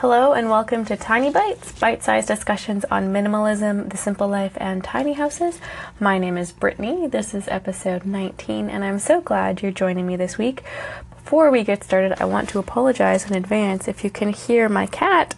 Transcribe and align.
Hello, 0.00 0.32
and 0.32 0.48
welcome 0.48 0.84
to 0.84 0.96
Tiny 0.96 1.28
Bites, 1.28 1.72
bite 1.72 2.04
sized 2.04 2.28
discussions 2.28 2.84
on 2.88 3.12
minimalism, 3.12 3.90
the 3.90 3.96
simple 3.96 4.28
life, 4.28 4.52
and 4.58 4.84
tiny 4.84 5.14
houses. 5.14 5.58
My 5.98 6.18
name 6.18 6.38
is 6.38 6.52
Brittany. 6.52 7.08
This 7.08 7.34
is 7.34 7.48
episode 7.48 8.06
19, 8.06 8.70
and 8.70 8.84
I'm 8.84 9.00
so 9.00 9.20
glad 9.20 9.60
you're 9.60 9.72
joining 9.72 10.06
me 10.06 10.14
this 10.14 10.38
week. 10.38 10.62
Before 11.10 11.50
we 11.50 11.64
get 11.64 11.82
started, 11.82 12.22
I 12.22 12.26
want 12.26 12.48
to 12.50 12.60
apologize 12.60 13.28
in 13.28 13.36
advance 13.36 13.88
if 13.88 14.04
you 14.04 14.10
can 14.10 14.32
hear 14.32 14.68
my 14.68 14.86
cat 14.86 15.34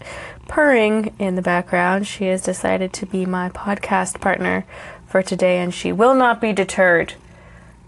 purring 0.47 1.15
in 1.19 1.37
the 1.37 1.41
background. 1.41 2.07
She 2.07 2.27
has 2.27 2.43
decided 2.43 2.93
to 2.93 3.07
be 3.07 3.25
my 3.25 3.49
podcast 3.49 4.21
partner 4.21 4.67
for 5.07 5.23
today, 5.23 5.57
and 5.57 5.73
she 5.73 5.91
will 5.91 6.15
not 6.15 6.39
be 6.39 6.53
deterred. 6.53 7.15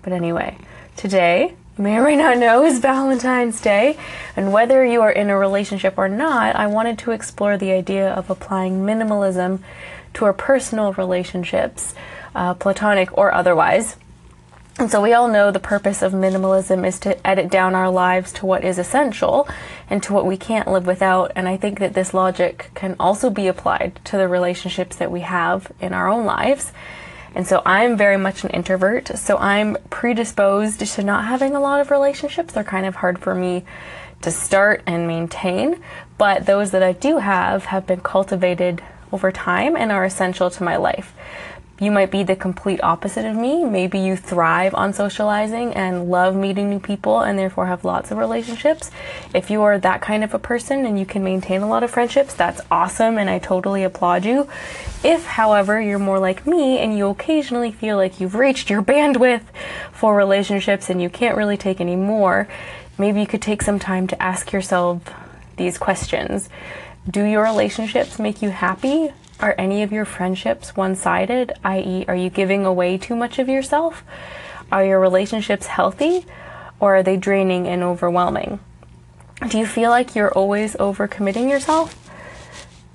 But 0.00 0.14
anyway, 0.14 0.56
today 0.96 1.54
may 1.78 1.96
or 1.98 2.04
may 2.04 2.16
not 2.16 2.38
know 2.38 2.64
is 2.64 2.78
Valentine's 2.80 3.60
Day, 3.60 3.98
and 4.36 4.52
whether 4.52 4.84
you 4.84 5.00
are 5.02 5.10
in 5.10 5.30
a 5.30 5.38
relationship 5.38 5.94
or 5.96 6.08
not, 6.08 6.56
I 6.56 6.66
wanted 6.66 6.98
to 7.00 7.12
explore 7.12 7.56
the 7.56 7.72
idea 7.72 8.12
of 8.12 8.30
applying 8.30 8.84
minimalism 8.84 9.60
to 10.14 10.24
our 10.24 10.32
personal 10.32 10.92
relationships, 10.92 11.94
uh, 12.34 12.54
platonic 12.54 13.16
or 13.16 13.32
otherwise. 13.32 13.96
And 14.78 14.90
so 14.90 15.02
we 15.02 15.12
all 15.12 15.28
know 15.28 15.50
the 15.50 15.60
purpose 15.60 16.00
of 16.00 16.12
minimalism 16.12 16.86
is 16.86 16.98
to 17.00 17.26
edit 17.26 17.50
down 17.50 17.74
our 17.74 17.90
lives 17.90 18.32
to 18.34 18.46
what 18.46 18.64
is 18.64 18.78
essential 18.78 19.46
and 19.90 20.02
to 20.02 20.14
what 20.14 20.24
we 20.24 20.38
can't 20.38 20.68
live 20.68 20.86
without. 20.86 21.30
And 21.36 21.46
I 21.46 21.58
think 21.58 21.78
that 21.78 21.92
this 21.92 22.14
logic 22.14 22.70
can 22.74 22.96
also 22.98 23.28
be 23.28 23.48
applied 23.48 24.00
to 24.04 24.16
the 24.16 24.28
relationships 24.28 24.96
that 24.96 25.10
we 25.12 25.20
have 25.20 25.70
in 25.78 25.92
our 25.92 26.08
own 26.08 26.24
lives. 26.24 26.72
And 27.34 27.46
so 27.46 27.62
I'm 27.64 27.96
very 27.96 28.16
much 28.16 28.44
an 28.44 28.50
introvert, 28.50 29.08
so 29.18 29.38
I'm 29.38 29.76
predisposed 29.90 30.80
to 30.80 31.02
not 31.02 31.24
having 31.24 31.54
a 31.54 31.60
lot 31.60 31.80
of 31.80 31.90
relationships. 31.90 32.52
They're 32.52 32.64
kind 32.64 32.86
of 32.86 32.96
hard 32.96 33.18
for 33.18 33.34
me 33.34 33.64
to 34.20 34.30
start 34.30 34.82
and 34.86 35.06
maintain, 35.06 35.82
but 36.18 36.46
those 36.46 36.70
that 36.70 36.82
I 36.82 36.92
do 36.92 37.18
have 37.18 37.66
have 37.66 37.86
been 37.86 38.00
cultivated 38.00 38.82
over 39.12 39.32
time 39.32 39.76
and 39.76 39.92
are 39.92 40.04
essential 40.04 40.50
to 40.50 40.62
my 40.62 40.76
life. 40.76 41.12
You 41.82 41.90
might 41.90 42.12
be 42.12 42.22
the 42.22 42.36
complete 42.36 42.78
opposite 42.80 43.24
of 43.24 43.34
me. 43.34 43.64
Maybe 43.64 43.98
you 43.98 44.14
thrive 44.14 44.72
on 44.72 44.92
socializing 44.92 45.74
and 45.74 46.08
love 46.08 46.36
meeting 46.36 46.70
new 46.70 46.78
people 46.78 47.22
and 47.22 47.36
therefore 47.36 47.66
have 47.66 47.84
lots 47.84 48.12
of 48.12 48.18
relationships. 48.18 48.92
If 49.34 49.50
you 49.50 49.62
are 49.62 49.76
that 49.78 50.00
kind 50.00 50.22
of 50.22 50.32
a 50.32 50.38
person 50.38 50.86
and 50.86 50.96
you 50.96 51.04
can 51.04 51.24
maintain 51.24 51.60
a 51.60 51.68
lot 51.68 51.82
of 51.82 51.90
friendships, 51.90 52.34
that's 52.34 52.60
awesome 52.70 53.18
and 53.18 53.28
I 53.28 53.40
totally 53.40 53.82
applaud 53.82 54.24
you. 54.24 54.46
If, 55.02 55.26
however, 55.26 55.80
you're 55.80 55.98
more 55.98 56.20
like 56.20 56.46
me 56.46 56.78
and 56.78 56.96
you 56.96 57.08
occasionally 57.08 57.72
feel 57.72 57.96
like 57.96 58.20
you've 58.20 58.36
reached 58.36 58.70
your 58.70 58.82
bandwidth 58.92 59.42
for 59.90 60.14
relationships 60.14 60.88
and 60.88 61.02
you 61.02 61.10
can't 61.10 61.36
really 61.36 61.56
take 61.56 61.80
any 61.80 61.96
more, 61.96 62.46
maybe 62.96 63.18
you 63.18 63.26
could 63.26 63.42
take 63.42 63.60
some 63.60 63.80
time 63.80 64.06
to 64.06 64.22
ask 64.22 64.52
yourself 64.52 65.02
these 65.56 65.78
questions. 65.78 66.48
Do 67.10 67.24
your 67.24 67.42
relationships 67.42 68.20
make 68.20 68.40
you 68.40 68.50
happy? 68.50 69.10
Are 69.42 69.56
any 69.58 69.82
of 69.82 69.90
your 69.90 70.04
friendships 70.04 70.76
one 70.76 70.94
sided, 70.94 71.52
i.e., 71.64 72.04
are 72.06 72.14
you 72.14 72.30
giving 72.30 72.64
away 72.64 72.96
too 72.96 73.16
much 73.16 73.40
of 73.40 73.48
yourself? 73.48 74.04
Are 74.70 74.84
your 74.84 75.00
relationships 75.00 75.66
healthy 75.66 76.24
or 76.78 76.94
are 76.94 77.02
they 77.02 77.16
draining 77.16 77.66
and 77.66 77.82
overwhelming? 77.82 78.60
Do 79.48 79.58
you 79.58 79.66
feel 79.66 79.90
like 79.90 80.14
you're 80.14 80.30
always 80.30 80.76
overcommitting 80.76 81.50
yourself? 81.50 81.98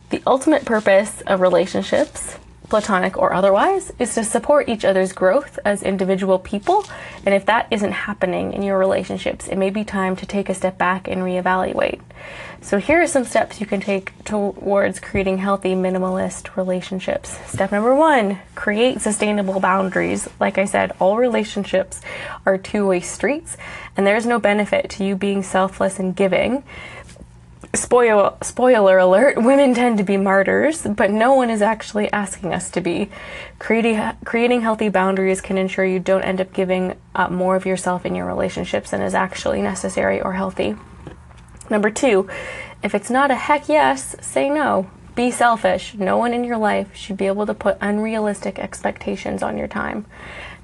The 0.09 0.23
ultimate 0.25 0.63
purpose 0.63 1.19
of 1.27 1.41
relationships, 1.41 2.37
platonic 2.69 3.17
or 3.17 3.33
otherwise, 3.33 3.91
is 3.99 4.13
to 4.15 4.23
support 4.23 4.69
each 4.69 4.85
other's 4.85 5.11
growth 5.11 5.59
as 5.65 5.83
individual 5.83 6.39
people. 6.39 6.85
And 7.25 7.35
if 7.35 7.45
that 7.47 7.67
isn't 7.71 7.91
happening 7.91 8.53
in 8.53 8.63
your 8.63 8.77
relationships, 8.77 9.49
it 9.49 9.57
may 9.57 9.69
be 9.69 9.83
time 9.83 10.15
to 10.15 10.25
take 10.25 10.47
a 10.47 10.53
step 10.53 10.77
back 10.77 11.09
and 11.09 11.23
reevaluate. 11.23 11.99
So, 12.61 12.79
here 12.79 13.01
are 13.01 13.07
some 13.07 13.23
steps 13.23 13.61
you 13.61 13.65
can 13.65 13.79
take 13.79 14.11
towards 14.23 14.99
creating 14.99 15.37
healthy 15.37 15.73
minimalist 15.73 16.57
relationships. 16.57 17.37
Step 17.47 17.71
number 17.71 17.95
one 17.95 18.39
create 18.55 18.99
sustainable 18.99 19.59
boundaries. 19.59 20.27
Like 20.39 20.57
I 20.57 20.65
said, 20.65 20.91
all 20.99 21.17
relationships 21.17 22.01
are 22.45 22.57
two 22.57 22.87
way 22.87 22.99
streets, 22.99 23.57
and 23.95 24.05
there's 24.05 24.25
no 24.25 24.39
benefit 24.39 24.89
to 24.91 25.05
you 25.05 25.15
being 25.15 25.43
selfless 25.43 25.99
and 25.99 26.15
giving. 26.15 26.63
Spoil, 27.73 28.37
spoiler 28.41 28.97
alert, 28.97 29.37
women 29.41 29.73
tend 29.75 29.99
to 29.99 30.03
be 30.03 30.17
martyrs, 30.17 30.81
but 30.81 31.11
no 31.11 31.35
one 31.35 31.49
is 31.49 31.61
actually 31.61 32.11
asking 32.11 32.53
us 32.53 32.71
to 32.71 32.81
be. 32.81 33.09
Creating, 33.59 34.01
creating 34.25 34.61
healthy 34.61 34.89
boundaries 34.89 35.41
can 35.41 35.57
ensure 35.57 35.85
you 35.85 35.99
don't 35.99 36.23
end 36.23 36.41
up 36.41 36.53
giving 36.53 36.95
up 37.13 37.31
more 37.31 37.55
of 37.55 37.65
yourself 37.65 38.05
in 38.05 38.15
your 38.15 38.25
relationships 38.25 38.91
than 38.91 39.01
is 39.01 39.13
actually 39.13 39.61
necessary 39.61 40.19
or 40.19 40.33
healthy. 40.33 40.75
Number 41.69 41.89
two, 41.89 42.29
if 42.83 42.95
it's 42.95 43.09
not 43.09 43.31
a 43.31 43.35
heck 43.35 43.69
yes, 43.69 44.15
say 44.21 44.49
no. 44.49 44.89
Be 45.15 45.31
selfish. 45.31 45.95
No 45.95 46.17
one 46.17 46.33
in 46.33 46.43
your 46.43 46.57
life 46.57 46.95
should 46.95 47.17
be 47.17 47.27
able 47.27 47.47
to 47.47 47.53
put 47.53 47.77
unrealistic 47.81 48.59
expectations 48.59 49.41
on 49.41 49.57
your 49.57 49.67
time. 49.67 50.05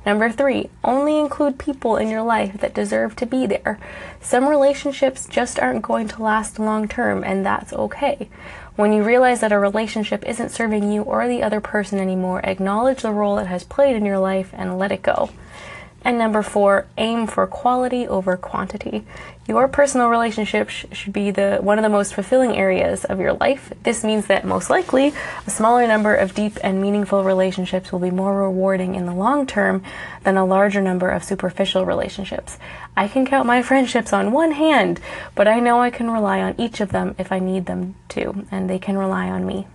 Number 0.06 0.30
three, 0.30 0.69
only 0.84 1.18
include 1.18 1.58
people 1.58 1.96
in 1.96 2.09
your 2.09 2.22
life 2.22 2.59
that 2.59 2.74
deserve 2.74 3.16
to 3.16 3.25
be 3.25 3.47
there. 3.47 3.80
Some 4.22 4.47
relationships 4.47 5.28
just 5.28 5.59
aren't 5.59 5.81
going 5.81 6.08
to 6.09 6.22
last 6.22 6.59
long 6.59 6.88
term, 6.88 7.24
and 7.24 7.46
that's 7.46 7.72
okay. 7.74 8.30
When 8.75 8.92
you 8.92 9.03
realize 9.03 9.40
that 9.40 9.52
a 9.52 9.59
relationship 9.59 10.25
isn't 10.28 10.50
serving 10.50 10.92
you 10.92 11.03
or 11.03 11.28
the 11.28 11.42
other 11.42 11.62
person 11.62 12.00
anymore, 12.00 12.42
acknowledge 12.44 13.02
the 13.02 13.12
role 13.12 13.40
it 13.40 13.47
has 13.47 13.63
played 13.63 13.96
in 13.96 14.06
your 14.06 14.19
life 14.19 14.50
and 14.53 14.78
let 14.78 14.92
it 14.92 15.03
go. 15.03 15.30
And 16.06 16.18
number 16.18 16.41
four, 16.41 16.86
aim 16.97 17.28
for 17.28 17.47
quality 17.47 18.08
over 18.08 18.36
quantity. 18.36 19.06
Your 19.47 19.68
personal 19.68 20.08
relationships 20.08 20.86
should 20.91 21.14
be 21.14 21.31
the 21.31 21.58
one 21.62 21.78
of 21.78 21.84
the 21.84 21.90
most 21.90 22.14
fulfilling 22.14 22.56
areas 22.56 23.06
of 23.06 23.19
your 23.19 23.34
life. 23.34 23.72
This 23.84 24.03
means 24.03 24.28
that 24.28 24.46
most 24.46 24.69
likely 24.69 25.13
a 25.47 25.50
smaller 25.50 25.88
number 25.88 26.13
of 26.16 26.34
deep 26.34 26.58
and 26.63 26.81
meaningful 26.81 27.24
relationships 27.24 27.92
will 27.92 28.00
be 28.00 28.12
more 28.12 28.38
rewarding 28.38 28.96
in 28.96 29.06
the 29.06 29.13
long 29.13 29.46
term 29.47 29.84
than 30.24 30.38
a 30.38 30.46
larger 30.46 30.81
number 30.81 31.09
of 31.09 31.24
superficial 31.24 31.86
relationships. 31.86 32.58
I 32.96 33.08
can 33.08 33.25
count 33.25 33.46
my 33.46 33.62
friendships 33.62 34.13
on 34.13 34.31
one 34.31 34.52
hand, 34.52 35.00
but 35.36 35.47
I 35.47 35.59
know 35.59 35.81
I 35.81 35.90
can 35.90 36.09
rely 36.09 36.42
on 36.42 36.56
each 36.58 36.80
of 36.80 36.92
them 36.92 37.16
if 37.18 37.31
I 37.31 37.40
need 37.40 37.66
them 37.66 37.96
to, 38.09 38.46
and 38.52 38.69
they 38.69 38.80
can 38.80 38.97
rely 38.97 39.30
on 39.30 39.46
me 39.46 39.68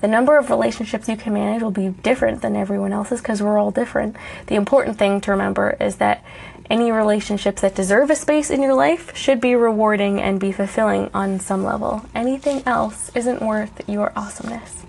the 0.00 0.08
number 0.08 0.36
of 0.36 0.50
relationships 0.50 1.08
you 1.08 1.16
can 1.16 1.32
manage 1.34 1.62
will 1.62 1.70
be 1.70 1.88
different 1.88 2.42
than 2.42 2.54
everyone 2.54 2.92
else's 2.92 3.20
because 3.20 3.42
we're 3.42 3.58
all 3.58 3.70
different. 3.70 4.16
The 4.46 4.54
important 4.54 4.98
thing 4.98 5.20
to 5.22 5.30
remember 5.32 5.76
is 5.80 5.96
that 5.96 6.24
any 6.70 6.92
relationships 6.92 7.62
that 7.62 7.74
deserve 7.74 8.10
a 8.10 8.16
space 8.16 8.50
in 8.50 8.62
your 8.62 8.74
life 8.74 9.16
should 9.16 9.40
be 9.40 9.54
rewarding 9.54 10.20
and 10.20 10.38
be 10.38 10.52
fulfilling 10.52 11.10
on 11.14 11.40
some 11.40 11.64
level. 11.64 12.04
Anything 12.14 12.62
else 12.66 13.10
isn't 13.14 13.42
worth 13.42 13.88
your 13.88 14.12
awesomeness. 14.14 14.84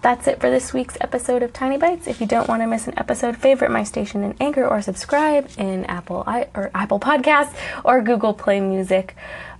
That's 0.00 0.28
it 0.28 0.40
for 0.40 0.48
this 0.48 0.72
week's 0.72 0.96
episode 1.00 1.42
of 1.42 1.52
Tiny 1.52 1.76
Bites. 1.76 2.06
If 2.06 2.20
you 2.20 2.26
don't 2.26 2.48
want 2.48 2.62
to 2.62 2.68
miss 2.68 2.86
an 2.86 2.96
episode, 2.96 3.36
favorite 3.36 3.72
my 3.72 3.82
station 3.82 4.22
in 4.22 4.36
Anchor 4.38 4.64
or 4.64 4.80
subscribe 4.80 5.50
in 5.58 5.84
Apple 5.86 6.22
I- 6.24 6.46
or 6.54 6.70
Apple 6.72 7.00
Podcasts 7.00 7.54
or 7.84 8.00
Google 8.00 8.32
Play 8.32 8.60
Music. 8.60 9.16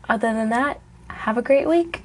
Other 0.09 0.33
than 0.33 0.51
that, 0.51 0.81
have 1.09 1.39
a 1.39 1.43
great 1.43 1.67
week. 1.67 2.03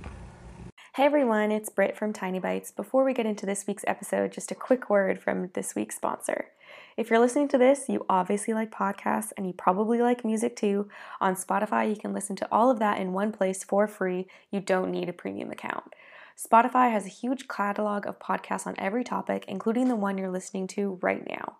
Hey 0.96 1.06
everyone, 1.06 1.52
it's 1.52 1.72
Britt 1.72 1.98
from 1.98 2.14
Tiny 2.14 2.38
Bites. 2.38 2.70
Before 2.70 3.04
we 3.04 3.16
get 3.16 3.26
into 3.26 3.48
this 3.48 3.66
week's 3.66 3.84
episode, 3.88 4.32
just 4.32 4.52
a 4.52 4.56
quick 4.56 4.92
word 4.92 5.20
from 5.20 5.50
this 5.56 5.74
week's 5.74 5.96
sponsor. 5.96 6.50
If 6.98 7.10
you're 7.10 7.18
listening 7.18 7.48
to 7.48 7.58
this, 7.58 7.90
you 7.90 8.06
obviously 8.08 8.54
like 8.54 8.70
podcasts 8.70 9.32
and 9.36 9.48
you 9.48 9.54
probably 9.54 10.04
like 10.04 10.24
music 10.24 10.56
too. 10.56 10.88
On 11.20 11.34
Spotify, 11.34 11.90
you 11.90 11.96
can 11.96 12.14
listen 12.14 12.36
to 12.36 12.48
all 12.52 12.70
of 12.70 12.78
that 12.78 13.00
in 13.00 13.12
one 13.12 13.32
place 13.32 13.64
for 13.64 13.88
free. 13.88 14.28
You 14.52 14.60
don't 14.60 14.92
need 14.92 15.10
a 15.10 15.14
premium 15.14 15.50
account. 15.50 15.96
Spotify 16.38 16.92
has 16.92 17.08
a 17.08 17.10
huge 17.10 17.48
catalog 17.48 18.06
of 18.06 18.20
podcasts 18.20 18.68
on 18.68 18.76
every 18.78 19.04
topic, 19.04 19.46
including 19.48 19.88
the 19.88 19.96
one 19.96 20.20
you're 20.20 20.30
listening 20.30 20.68
to 20.68 21.00
right 21.02 21.28
now. 21.28 21.56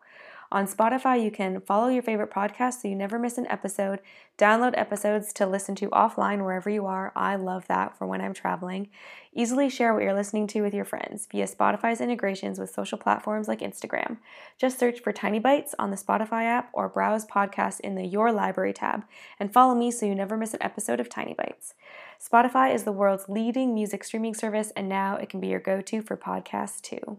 On 0.54 0.68
Spotify, 0.68 1.20
you 1.20 1.32
can 1.32 1.62
follow 1.62 1.88
your 1.88 2.04
favorite 2.04 2.30
podcast 2.30 2.74
so 2.74 2.88
you 2.88 2.94
never 2.94 3.18
miss 3.18 3.40
an 3.40 3.48
episode, 3.48 4.02
download 4.38 4.78
episodes 4.78 5.34
to 5.34 5.48
listen 5.48 5.74
to 5.74 5.90
offline 5.90 6.44
wherever 6.44 6.70
you 6.70 6.86
are. 6.86 7.12
I 7.16 7.38
love 7.38 7.66
that 7.70 7.98
for 7.98 8.06
when 8.06 8.22
I'm 8.22 8.36
traveling. 8.36 8.92
Easily 9.34 9.68
share 9.68 9.96
what 9.96 10.04
you're 10.04 10.14
listening 10.14 10.46
to 10.50 10.62
with 10.62 10.76
your 10.76 10.86
friends 10.86 11.28
via 11.32 11.48
Spotify's 11.48 12.02
integrations 12.02 12.60
with 12.60 12.70
social 12.70 13.00
platforms 13.00 13.48
like 13.48 13.62
Instagram. 13.62 14.18
Just 14.60 14.78
search 14.78 15.00
for 15.00 15.12
Tiny 15.12 15.40
Bites 15.40 15.74
on 15.80 15.90
the 15.90 15.98
Spotify 15.98 16.44
app 16.44 16.70
or 16.72 16.88
browse 16.88 17.26
podcasts 17.26 17.80
in 17.80 17.96
the 17.96 18.06
Your 18.06 18.32
Library 18.32 18.74
tab 18.74 19.06
and 19.40 19.52
follow 19.52 19.74
me 19.74 19.90
so 19.90 20.06
you 20.06 20.14
never 20.14 20.38
miss 20.38 20.54
an 20.54 20.62
episode 20.62 21.00
of 21.00 21.10
Tiny 21.10 21.34
Bites. 21.34 21.74
Spotify 22.22 22.72
is 22.72 22.84
the 22.84 22.92
world's 22.92 23.28
leading 23.28 23.74
music 23.74 24.04
streaming 24.04 24.36
service, 24.36 24.72
and 24.76 24.88
now 24.88 25.16
it 25.16 25.30
can 25.30 25.40
be 25.40 25.48
your 25.48 25.60
go 25.60 25.82
to 25.82 26.04
for 26.04 26.16
podcasts 26.16 26.80
too. 26.80 27.18